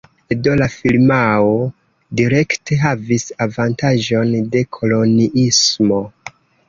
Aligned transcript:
Do 0.45 0.53
la 0.59 0.67
firmao 0.75 1.51
direkte 2.21 2.77
havis 2.85 3.27
avantaĝon 3.47 4.33
de 4.57 4.65
koloniismo. 4.79 6.01